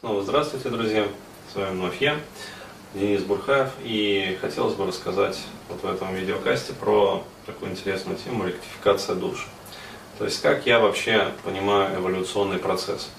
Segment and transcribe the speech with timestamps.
[0.00, 1.08] Снова здравствуйте, друзья!
[1.52, 2.20] С вами вновь я,
[2.94, 9.16] Денис Бурхаев, и хотелось бы рассказать вот в этом видеокасте про такую интересную тему ректификация
[9.16, 9.48] душ.
[10.18, 13.10] То есть как я вообще понимаю эволюционный процесс.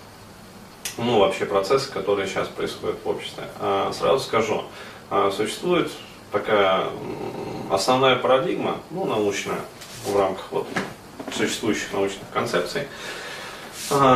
[0.97, 3.43] Ну, вообще процессы, которые сейчас происходят в обществе.
[3.59, 4.63] А, сразу скажу,
[5.09, 5.91] а, существует
[6.31, 6.87] такая
[7.69, 9.59] основная парадигма, ну, научная,
[10.05, 10.67] в рамках вот
[11.35, 12.87] существующих научных концепций,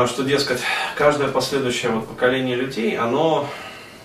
[0.07, 0.61] что, дескать,
[0.95, 3.47] каждое последующее вот поколение людей, оно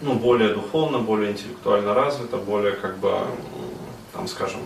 [0.01, 3.19] ну, более духовно, более интеллектуально развито, более, как бы,
[4.13, 4.61] там, скажем,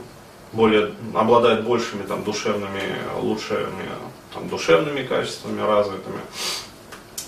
[0.53, 2.83] более, обладает большими там, душевными,
[3.21, 3.89] лучшими
[4.35, 6.21] там, душевными качествами развитыми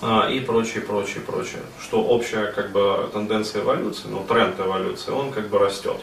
[0.03, 1.63] а, и прочее, прочее, прочее.
[1.81, 6.01] Что общая как бы тенденция эволюции, ну тренд эволюции, он как бы растет.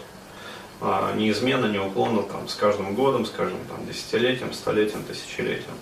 [0.82, 5.76] А, неизменно, неуклонно там, с каждым годом, скажем, там, десятилетием, столетием, тысячелетием.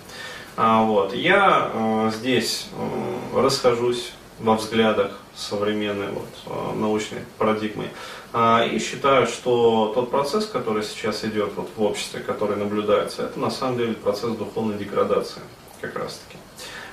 [0.62, 1.14] А, вот.
[1.14, 7.88] Я э, здесь э, расхожусь во взглядах современной вот, э, научной парадигмы.
[8.34, 13.40] А, и считаю, что тот процесс, который сейчас идет вот в обществе, который наблюдается, это
[13.40, 15.40] на самом деле процесс духовной деградации
[15.80, 16.38] как раз таки.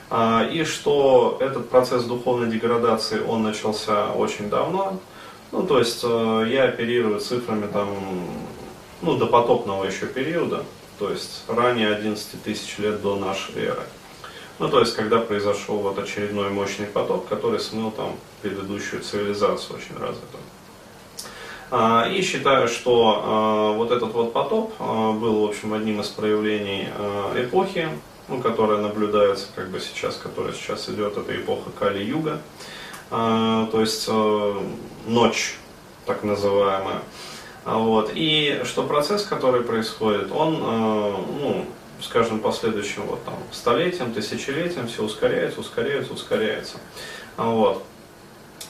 [0.09, 4.97] А, и что этот процесс духовной деградации, он начался очень давно.
[5.51, 7.89] Ну, то есть я оперирую цифрами там,
[9.01, 10.63] ну, до потопного еще периода,
[10.99, 13.83] то есть ранее 11 тысяч лет до нашей эры.
[14.59, 19.93] Ну, то есть, когда произошел вот очередной мощный поток, который смыл там предыдущую цивилизацию очень
[19.93, 20.41] развитую.
[21.69, 26.07] А, и считаю, что а, вот этот вот потоп а, был, в общем, одним из
[26.07, 26.87] проявлений
[27.35, 27.89] эпохи,
[28.29, 32.41] ну, которая наблюдается как бы сейчас, которая сейчас идет, это эпоха Кали-Юга,
[33.09, 34.09] то есть
[35.07, 35.55] ночь,
[36.05, 37.01] так называемая.
[37.67, 38.11] Вот.
[38.13, 41.65] И что процесс, который происходит, он, э, ну,
[42.01, 46.77] скажем, последующим вот, там, столетием, тысячелетием все ускоряется, ускоряется, ускоряется.
[47.35, 47.83] Вот.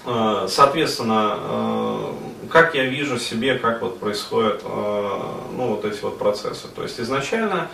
[0.06, 2.12] Э, соответственно, э,
[2.50, 6.68] как я вижу себе, как вот происходят ну, вот эти вот процессы.
[6.74, 7.70] То есть изначально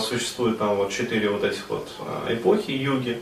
[0.00, 1.88] существует там вот четыре вот этих вот
[2.28, 3.20] эпохи юги.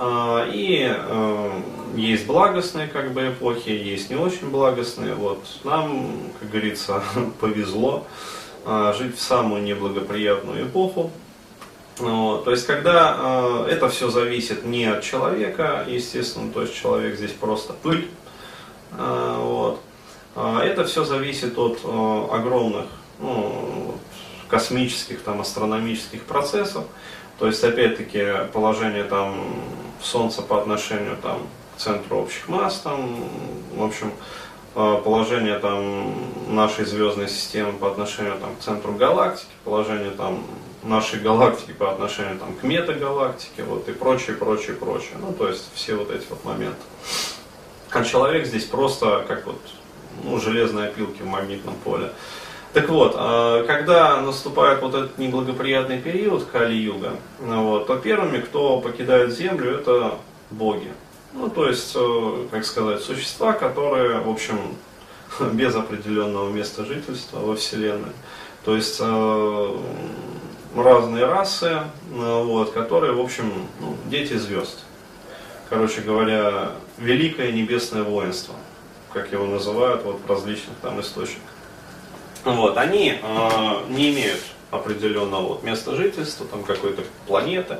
[0.00, 1.60] А, и э,
[1.96, 5.14] есть благостные как бы эпохи, есть не очень благостные.
[5.14, 7.02] Вот нам, как говорится,
[7.40, 8.06] повезло
[8.64, 11.10] а, жить в самую неблагоприятную эпоху.
[11.98, 12.44] Вот.
[12.44, 17.32] То есть, когда э, это все зависит не от человека, естественно, то есть человек здесь
[17.32, 18.08] просто пыль.
[18.92, 19.80] Э, вот.
[20.36, 22.86] Это все зависит от э, огромных
[23.18, 23.96] ну,
[24.46, 26.84] космических, там, астрономических процессов.
[27.40, 29.50] То есть, опять-таки, положение там
[30.02, 33.24] Солнца по отношению там, к центру общих масс, там,
[33.74, 34.12] в общем,
[34.74, 36.14] э, положение там,
[36.48, 40.44] нашей звездной системы по отношению там, к центру галактики, положение там,
[40.82, 45.16] нашей галактики по отношению там, к метагалактике вот, и прочее, прочее, прочее.
[45.20, 46.80] Ну, то есть все вот эти вот моменты.
[47.90, 49.60] А человек здесь просто как вот
[50.22, 52.12] ну, железные опилки в магнитном поле.
[52.74, 59.32] Так вот, а, когда наступает вот этот неблагоприятный период Кали-юга, вот, то первыми, кто покидает
[59.32, 60.14] Землю, это
[60.50, 60.92] боги.
[61.32, 64.58] Ну, то есть, э, как сказать, существа, которые, в общем,
[65.52, 68.12] без определенного места жительства во Вселенной.
[68.64, 69.76] То есть, э,
[70.74, 74.84] разные расы, э, вот, которые, в общем, ну, дети звезд.
[75.68, 78.54] Короче говоря, великое небесное воинство,
[79.12, 81.57] как его называют вот, в различных там источниках.
[82.54, 87.78] Вот, они э, не имеют определенного вот, места жительства, там какой-то планеты,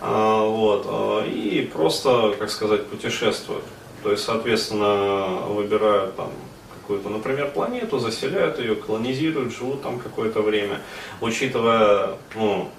[0.00, 3.64] э, вот, э, и просто, как сказать, путешествуют.
[4.02, 6.30] То есть, соответственно, выбирают там
[6.80, 10.80] какую-то, например, планету, заселяют ее, колонизируют, живут там какое-то время,
[11.20, 12.70] учитывая, ну,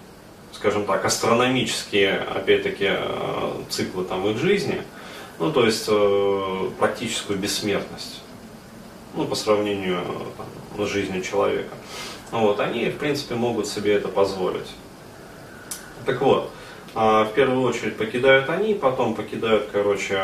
[0.53, 2.92] скажем так, астрономические, опять-таки,
[3.70, 4.81] циклы там их жизни,
[5.40, 5.90] ну, то есть
[6.80, 8.22] практическую бессмертность
[9.18, 10.02] ну, по сравнению
[10.38, 11.74] там, с жизнью человека.
[12.32, 14.68] Вот, они, в принципе, могут себе это позволить.
[16.06, 16.52] Так вот,
[16.94, 20.22] а, в первую очередь покидают они, потом покидают, короче,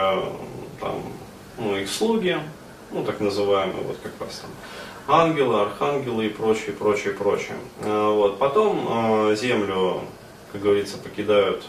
[0.79, 1.03] там,
[1.58, 2.38] ну, их слуги,
[2.91, 4.52] ну, так называемые, вот как раз там,
[5.08, 7.58] ангелы, архангелы и прочее, прочее, прочее.
[7.82, 8.38] А, вот.
[8.38, 10.02] Потом а, землю,
[10.52, 11.64] как говорится, покидают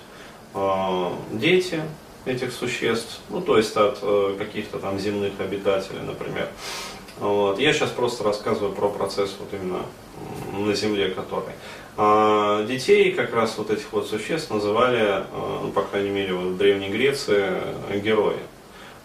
[1.33, 1.83] дети
[2.25, 6.49] этих существ, ну, то есть от э, каких-то там земных обитателей, например.
[7.21, 7.59] Вот.
[7.59, 9.83] Я сейчас просто рассказываю про процесс вот именно
[10.59, 11.53] на Земле который.
[11.97, 16.55] А детей, как раз вот этих вот существ, называли, а, ну, по крайней мере, вот
[16.55, 17.53] в Древней Греции,
[18.03, 18.39] герои.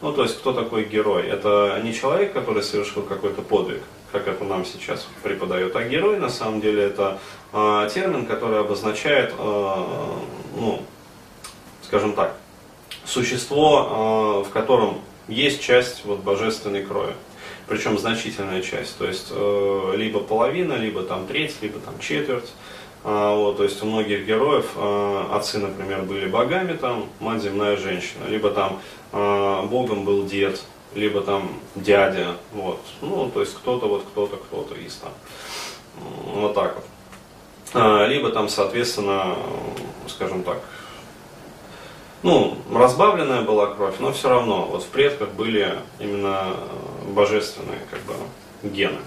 [0.01, 1.27] Ну, то есть, кто такой герой?
[1.27, 6.29] Это не человек, который совершил какой-то подвиг, как это нам сейчас преподают, а герой, на
[6.29, 7.19] самом деле, это
[7.53, 10.17] а, термин, который обозначает, а,
[10.55, 10.81] ну,
[11.83, 12.35] скажем так,
[13.05, 17.13] существо, в котором есть часть вот, божественной крови.
[17.69, 19.31] Причем значительная часть, то есть
[19.95, 22.51] либо половина, либо там треть, либо там четверть.
[23.03, 24.65] Вот, то есть у многих героев
[25.31, 28.81] отцы, например, были богами, там, мать земная женщина, либо там
[29.13, 30.61] богом был дед,
[30.95, 35.11] либо там дядя, вот, ну, то есть кто-то, вот кто-то, кто-то из там,
[36.33, 36.85] вот так вот.
[37.73, 39.35] А, либо там, соответственно,
[40.07, 40.59] скажем так,
[42.21, 46.55] ну, разбавленная была кровь, но все равно, вот в предках были именно
[47.13, 48.13] божественные, как бы,
[48.63, 48.99] гены.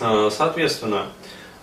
[0.00, 1.06] А, соответственно,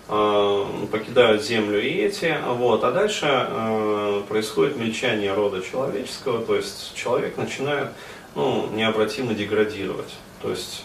[0.08, 7.36] а, покидают землю и эти, вот, а дальше происходит мельчание рода человеческого, то есть человек
[7.36, 7.88] начинает
[8.34, 10.14] ну, необратимо деградировать.
[10.42, 10.84] То есть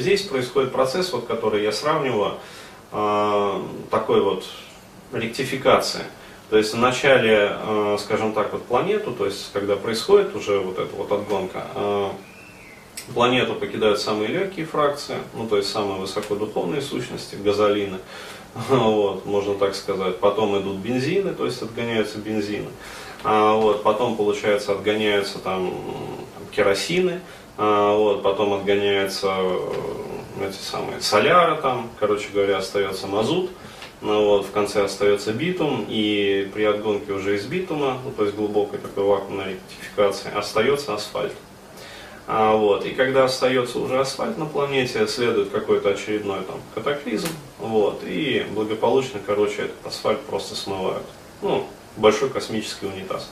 [0.00, 2.34] здесь происходит процесс, вот, который я сравниваю,
[3.90, 4.44] такой вот
[5.12, 6.04] ректификации.
[6.50, 10.94] То есть вначале, э, скажем так, вот планету, то есть когда происходит уже вот эта
[10.94, 11.66] вот отгонка,
[13.14, 17.98] планету покидают самые легкие фракции, ну то есть самые высокодуховные сущности, газолины,
[18.68, 20.18] вот, можно так сказать.
[20.18, 22.68] Потом идут бензины, то есть отгоняются бензины.
[23.24, 25.72] А, вот, потом, получается, отгоняются там
[26.52, 27.20] керосины,
[27.58, 33.50] а, вот, потом отгоняются э, эти самые соляры там, короче говоря, остается мазут,
[34.02, 38.36] ну, вот, в конце остается битум, и при отгонке уже из битума, ну, то есть
[38.36, 41.32] глубокой такой вакуумной ректификации, остается асфальт.
[42.26, 47.28] А, вот, и когда остается уже асфальт на планете, следует какой-то очередной там катаклизм,
[47.58, 51.04] вот, и благополучно, короче, этот асфальт просто смывают.
[51.40, 53.30] Ну, большой космический унитаз.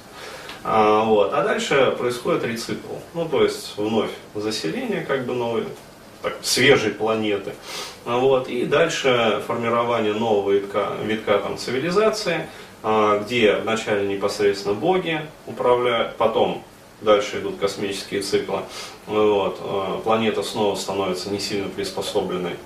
[0.63, 1.35] А, вот.
[1.35, 2.95] а дальше происходит рецикл.
[3.13, 5.65] Ну, то есть вновь заселение как бы новой,
[6.23, 7.53] так, свежей планеты.
[8.07, 8.49] Вот.
[8.49, 12.49] И дальше формирование нового витка, витка там, цивилизации,
[12.83, 16.65] а, где вначале непосредственно боги управляют, потом
[17.05, 18.61] дальше идут космические циклы.
[19.07, 19.59] Вот.
[19.61, 22.57] А, планета снова становится не сильно приспособленной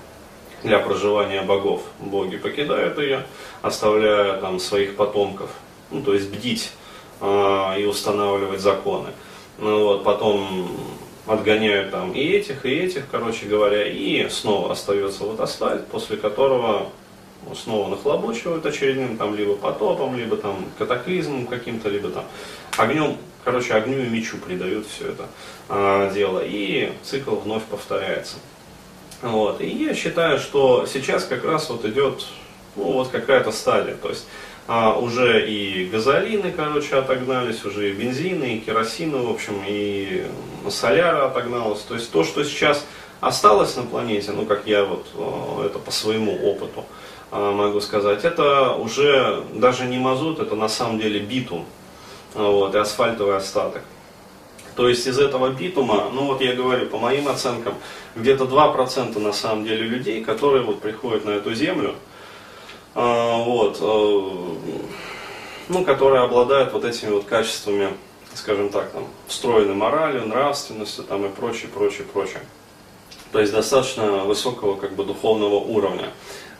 [0.62, 1.82] для проживания богов.
[2.00, 3.26] Боги покидают ее,
[3.62, 5.50] оставляя там своих потомков,
[5.90, 6.73] ну, то есть бдить
[7.20, 9.08] а, и устанавливать законы.
[9.58, 10.70] Ну, вот, потом
[11.26, 16.88] отгоняют там и этих, и этих, короче говоря, и снова остается вот асфальт, после которого
[17.55, 22.25] снова нахлобучивают очередным там либо потопом, либо там катаклизмом каким-то, либо там
[22.77, 25.27] огнем, короче, огню и мечу придают все это
[25.69, 28.37] а, дело, и цикл вновь повторяется.
[29.23, 29.61] Вот.
[29.61, 32.25] И я считаю, что сейчас как раз вот идет
[32.77, 33.97] ну, вот какая-то стадия.
[33.97, 34.27] То есть
[34.69, 40.27] а, уже и газолины, короче, отогнались, уже и бензины, и керосины, в общем, и
[40.71, 41.81] соляра отогналась.
[41.83, 42.85] То есть то, что сейчас
[43.21, 45.06] осталось на планете, ну, как я вот
[45.65, 50.99] это по своему опыту а, могу сказать, это уже даже не мазут, это на самом
[50.99, 51.67] деле битум,
[52.35, 53.83] вот, и асфальтовый остаток.
[54.79, 57.75] То есть из этого битума, ну вот я говорю, по моим оценкам,
[58.15, 61.97] где-то 2% на самом деле людей, которые вот приходят на эту землю,
[62.95, 64.85] а, вот, э,
[65.69, 67.93] ну, которые обладают вот этими вот качествами,
[68.35, 72.43] скажем так, там, встроенной моралью, нравственностью там, и прочее, прочее, прочее.
[73.33, 76.11] То есть достаточно высокого как бы, духовного уровня.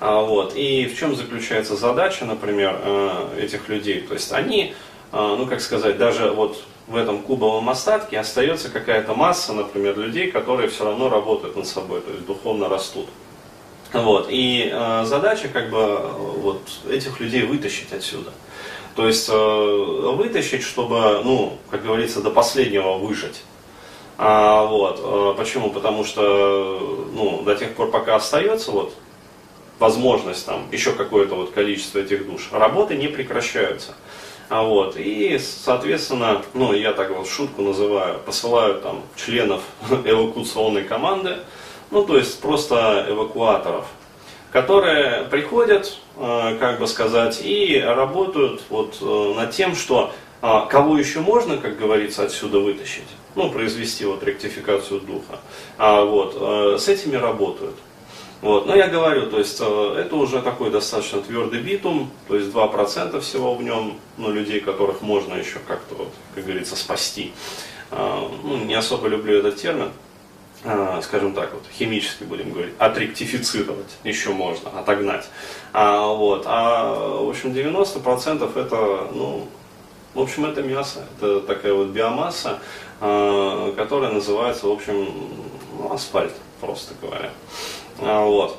[0.01, 0.55] А, вот.
[0.55, 4.01] И в чем заключается задача, например, э, этих людей?
[4.01, 4.75] То есть они,
[5.13, 10.31] э, ну как сказать, даже вот в этом кубовом остатке остается какая-то масса, например, людей,
[10.31, 13.07] которые все равно работают над собой, то есть духовно растут.
[13.93, 14.29] Вот.
[14.31, 15.97] И э, задача как бы
[16.37, 18.31] вот этих людей вытащить отсюда.
[18.95, 23.43] То есть вытащить, чтобы, ну, как говорится, до последнего выжить.
[24.17, 25.37] А, вот.
[25.37, 25.71] Почему?
[25.71, 28.93] Потому что ну, до тех пор, пока остается вот,
[29.79, 33.95] возможность там, еще какое-то вот количество этих душ, работы не прекращаются.
[34.49, 41.37] А вот, и, соответственно, ну, я так вот шутку называю, посылают там членов эвакуационной команды,
[41.91, 43.87] ну то есть просто эвакуаторов,
[44.53, 50.99] которые приходят, э, как бы сказать, и работают вот э, над тем, что э, кого
[50.99, 55.41] еще можно, как говорится, отсюда вытащить, ну, произвести вот ректификацию духа,
[55.77, 57.75] а вот, с этими работают.
[58.41, 58.67] Вот.
[58.67, 63.55] Но я говорю, то есть это уже такой достаточно твердый битум, то есть 2% всего
[63.55, 67.33] в нем, ну, людей, которых можно еще как-то, вот, как говорится, спасти.
[67.91, 69.91] Ну, не особо люблю этот термин,
[70.65, 75.29] а, скажем так, вот, химически будем говорить, отректифицировать еще можно, отогнать.
[75.73, 79.49] А, вот, а в общем 90% это, ну,
[80.15, 82.59] в общем, это мясо, это такая вот биомасса,
[82.99, 85.09] которая называется, в общем,
[85.79, 87.31] ну, асфальт, просто говоря.
[88.01, 88.57] А, вот.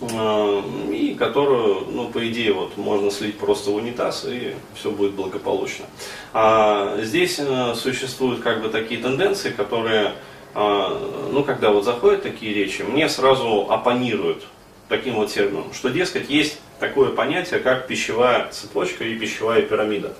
[0.00, 0.62] э,
[0.92, 5.86] и которую, ну, по идее, вот, можно слить просто в унитаз, и все будет благополучно.
[6.32, 10.14] А здесь э, существуют как бы такие тенденции, которые,
[10.54, 14.44] ну, когда вот заходят такие речи, мне сразу оппонируют
[14.90, 20.14] таким вот термином, что, дескать, есть такое понятие, как пищевая цепочка и пищевая пирамида.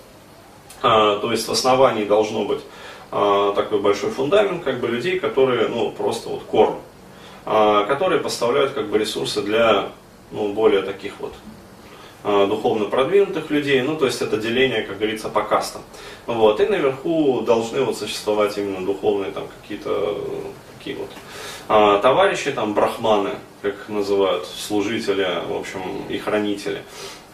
[0.80, 2.60] А, то есть в основании должно быть
[3.10, 6.80] а, такой большой фундамент как бы людей, которые ну, просто вот корм, а,
[7.44, 9.88] которые поставляют как бы ресурсы для
[10.30, 11.34] ну, более таких вот
[12.24, 15.82] а, духовно продвинутых людей, ну то есть это деление, как говорится, по кастам.
[16.26, 16.60] Вот.
[16.60, 20.18] И наверху должны вот существовать именно духовные там какие-то
[20.78, 21.10] такие вот
[21.68, 23.30] а, товарищи, там брахманы,
[23.60, 26.82] как их называют, служители, в общем, и хранители,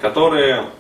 [0.01, 0.71] которые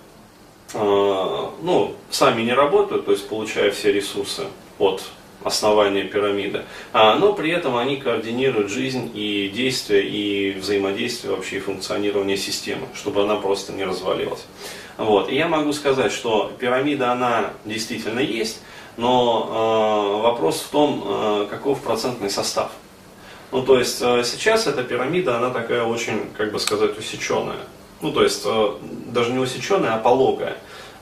[0.72, 4.44] а, ну, сами не работают, то есть получая все ресурсы
[4.78, 5.02] от
[5.44, 11.60] основания пирамиды, а, но при этом они координируют жизнь и действия, и взаимодействие вообще и
[11.60, 14.44] функционирование системы, чтобы она просто не развалилась.
[14.96, 15.30] Вот.
[15.30, 18.60] И я могу сказать, что пирамида, она действительно есть,
[18.96, 22.72] но э, вопрос в том, э, каков процентный состав.
[23.52, 27.60] Ну, то есть э, сейчас эта пирамида, она такая очень, как бы сказать, усеченная.
[28.00, 28.70] Ну, то есть э,
[29.06, 30.56] даже не усеченная, а пологая.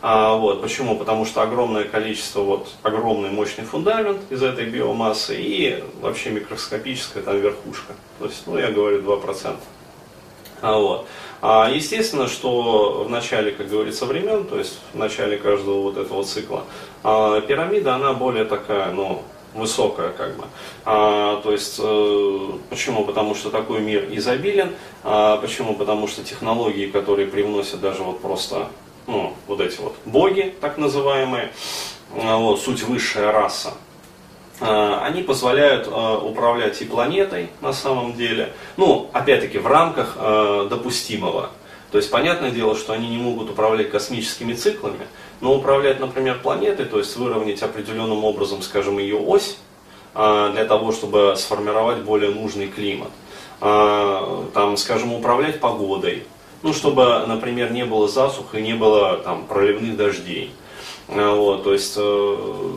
[0.08, 0.96] А, вот, почему?
[0.96, 7.40] Потому что огромное количество, вот, огромный мощный фундамент из этой биомассы и вообще микроскопическая там
[7.40, 7.92] верхушка.
[8.20, 9.56] То есть, ну, я говорю 2%.
[10.62, 11.08] А, вот.
[11.42, 16.22] а, естественно, что в начале, как говорится, времен, то есть в начале каждого вот этого
[16.22, 16.62] цикла,
[17.02, 19.22] а, пирамида, она более такая, ну,
[19.54, 20.44] высокая как бы.
[20.84, 23.04] А, то есть, э, почему?
[23.04, 24.70] Потому что такой мир изобилен.
[25.02, 25.74] А, почему?
[25.74, 28.68] Потому что технологии, которые привносят даже вот просто
[29.06, 31.52] ну, вот эти вот боги, так называемые,
[32.14, 33.74] а, вот, суть высшая раса,
[34.60, 40.16] а, они позволяют а, управлять и планетой на самом деле, ну, опять-таки, в рамках
[40.68, 41.50] допустимого.
[41.92, 45.06] То есть, понятное дело, что они не могут управлять космическими циклами,
[45.40, 49.56] но управлять, например, планетой, то есть выровнять определенным образом, скажем, ее ось,
[50.14, 53.10] для того, чтобы сформировать более нужный климат.
[53.60, 56.24] Там, скажем, управлять погодой,
[56.62, 60.52] ну, чтобы, например, не было засух и не было там, проливных дождей.
[61.08, 62.72] А, вот, то есть э,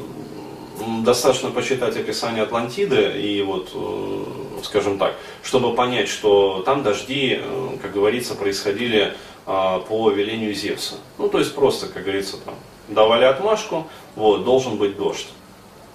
[1.03, 4.23] достаточно почитать описание Атлантиды и вот, э,
[4.63, 9.13] скажем так, чтобы понять, что там дожди, э, как говорится, происходили
[9.45, 10.95] э, по велению Зевса.
[11.17, 12.55] Ну, то есть просто, как говорится, там,
[12.87, 15.27] давали отмашку, вот, должен быть дождь.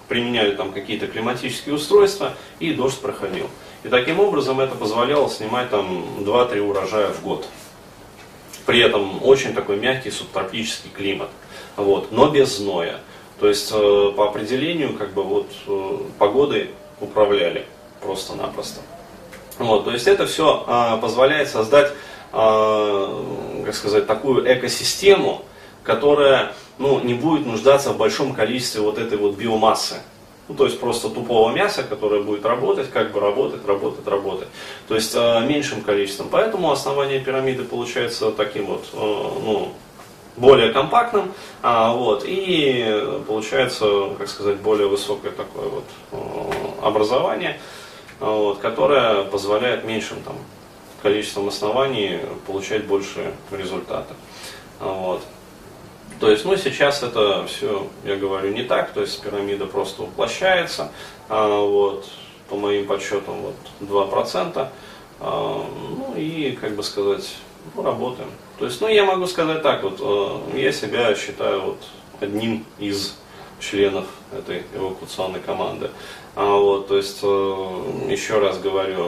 [0.07, 3.47] Применяли там какие-то климатические устройства, и дождь проходил.
[3.83, 7.47] И таким образом это позволяло снимать там 2-3 урожая в год.
[8.65, 11.29] При этом очень такой мягкий субтропический климат,
[11.75, 12.99] вот, но без зноя.
[13.39, 17.65] То есть э, по определению как бы вот э, погодой управляли
[18.01, 18.81] просто-напросто.
[19.59, 21.91] Вот, то есть это все э, позволяет создать,
[22.31, 25.43] как сказать, такую экосистему,
[25.83, 29.95] которая ну, не будет нуждаться в большом количестве вот этой вот биомассы.
[30.47, 34.47] Ну, то есть просто тупого мяса, которое будет работать, как бы работать, работать, работать.
[34.87, 36.27] То есть э, меньшим количеством.
[36.29, 39.73] Поэтому основание пирамиды получается таким вот, э, ну,
[40.37, 46.17] более компактным, а, вот, и получается, как сказать, более высокое такое вот э,
[46.83, 47.59] образование,
[48.19, 50.35] вот, которое позволяет меньшим там,
[51.01, 54.13] количеством оснований получать больше результата.
[54.79, 55.21] Вот.
[56.19, 60.91] То есть, ну, сейчас это все, я говорю, не так, то есть пирамида просто уплощается,
[61.27, 62.07] а, вот,
[62.49, 64.69] по моим подсчетам, вот, 2%,
[65.19, 65.65] а,
[65.97, 67.35] ну, и, как бы сказать,
[67.75, 68.29] ну, работаем.
[68.59, 71.83] То есть, ну, я могу сказать так, вот, э, я себя считаю вот
[72.21, 73.17] одним из
[73.59, 75.89] членов этой эвакуационной команды.
[76.35, 79.07] А, вот, то есть, э, еще раз говорю,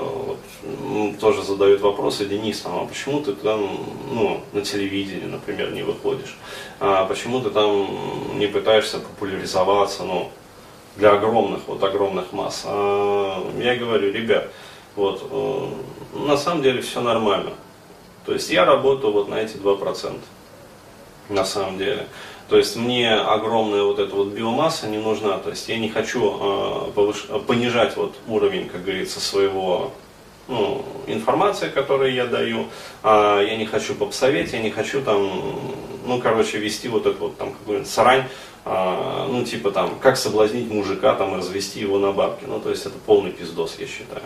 [0.64, 3.70] вот, тоже задают вопросы, Денис, а почему ты там
[4.10, 6.38] ну, на телевидении, например, не выходишь?
[6.80, 10.32] А почему ты там не пытаешься популяризоваться ну,
[10.96, 12.64] для огромных, вот огромных масс?
[12.66, 14.50] А, я говорю, ребят,
[14.96, 15.68] вот, э,
[16.18, 17.52] на самом деле все нормально.
[18.26, 20.18] То есть я работаю вот на эти 2%.
[21.28, 22.08] На самом деле.
[22.50, 25.38] То есть мне огромная вот эта вот биомасса не нужна.
[25.38, 27.28] То есть я не хочу э, повыш...
[27.46, 29.92] понижать вот уровень, как говорится, своего
[30.48, 32.68] ну, информации, которую я даю.
[33.04, 35.30] А я не хочу попсоветь, я не хочу там,
[36.06, 38.24] ну, короче, вести вот эту вот там какую-нибудь срань,
[38.64, 42.46] а, ну, типа там, как соблазнить мужика там развести его на бабки.
[42.48, 44.24] Ну, то есть это полный пиздос, я считаю.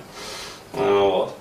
[0.73, 1.35] А, вот.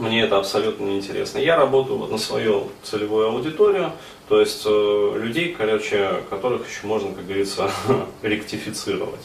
[0.00, 1.38] Мне это абсолютно неинтересно.
[1.38, 3.92] Я работаю вот на свою целевую аудиторию,
[4.28, 7.70] то есть э, людей, короче, которых еще можно, как говорится,
[8.22, 9.20] ректифицировать.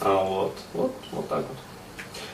[0.00, 1.56] А вот, вот, вот так вот.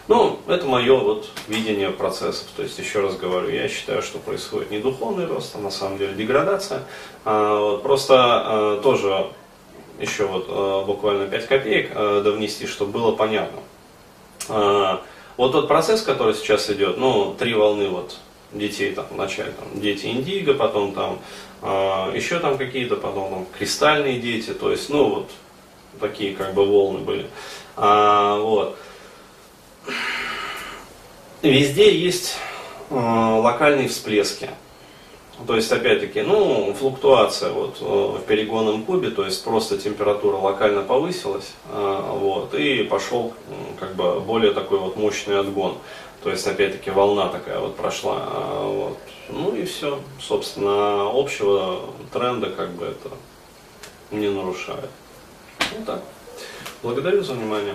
[0.09, 2.49] Ну, это мое вот видение процессов.
[2.57, 5.99] То есть, еще раз говорю, я считаю, что происходит не духовный рост, а на самом
[5.99, 6.83] деле деградация.
[7.25, 9.27] А, вот, просто а, тоже
[10.01, 13.61] еще вот а, буквально 5 копеек а, довнести, чтобы было понятно.
[14.49, 15.03] А,
[15.37, 18.19] вот тот процесс, который сейчас идет, ну, три волны вот
[18.53, 21.19] детей там вначале, там, дети индиго, потом там
[21.63, 25.31] э, еще там какие-то, потом там кристальные дети, то есть, ну, вот
[26.01, 27.27] такие как бы волны были.
[27.77, 28.79] А, вот.
[31.43, 32.37] Везде есть
[32.91, 34.51] э, локальные всплески.
[35.47, 40.83] То есть, опять-таки, ну, флуктуация вот э, в перегонном кубе, то есть просто температура локально
[40.83, 43.35] повысилась, э, вот, и пошел
[43.79, 45.77] как бы более такой вот мощный отгон.
[46.23, 48.17] То есть, опять-таки, волна такая вот прошла.
[48.19, 48.99] А, вот.
[49.29, 50.01] Ну и все.
[50.21, 51.81] Собственно, общего
[52.13, 53.11] тренда как бы это
[54.11, 54.91] не нарушает.
[55.59, 56.03] Вот так.
[56.83, 57.75] Благодарю за внимание.